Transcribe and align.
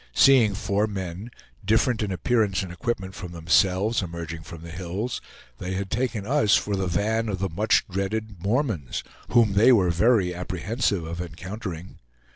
Seeing 0.15 0.55
four 0.55 0.87
men, 0.87 1.29
different 1.63 2.01
in 2.01 2.11
appearance 2.11 2.63
and 2.63 2.71
equipment 2.71 3.13
from 3.13 3.33
themselves, 3.33 4.01
emerging 4.01 4.41
from 4.41 4.63
the 4.63 4.71
hills, 4.71 5.21
they 5.59 5.75
had 5.75 5.91
taken 5.91 6.25
us 6.25 6.55
for 6.55 6.75
the 6.75 6.87
van 6.87 7.29
of 7.29 7.37
the 7.37 7.49
much 7.49 7.85
dreaded 7.87 8.41
Mormons, 8.41 9.03
whom 9.29 9.53
they 9.53 9.71
were 9.71 9.91
very 9.91 10.33
apprehensive 10.33 11.05
of 11.05 11.21
encountering. 11.21 11.99